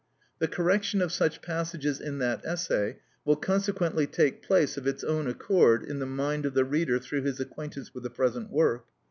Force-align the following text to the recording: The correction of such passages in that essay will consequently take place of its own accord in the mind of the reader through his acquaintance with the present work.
The 0.39 0.47
correction 0.47 0.99
of 1.03 1.11
such 1.11 1.43
passages 1.43 2.01
in 2.01 2.17
that 2.17 2.41
essay 2.43 2.97
will 3.23 3.35
consequently 3.35 4.07
take 4.07 4.41
place 4.41 4.75
of 4.75 4.87
its 4.87 5.03
own 5.03 5.27
accord 5.27 5.83
in 5.83 5.99
the 5.99 6.07
mind 6.07 6.43
of 6.47 6.55
the 6.55 6.65
reader 6.65 6.97
through 6.97 7.21
his 7.21 7.39
acquaintance 7.39 7.93
with 7.93 8.01
the 8.01 8.09
present 8.09 8.49
work. 8.49 8.85